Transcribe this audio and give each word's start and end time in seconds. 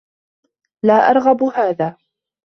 لا 0.85 0.93
أرغب 1.11 1.43
هذا. 1.43 1.97